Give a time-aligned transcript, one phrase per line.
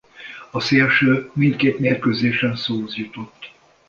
[0.51, 3.51] A szélső mindkét mérkőzésen szóhoz jutott.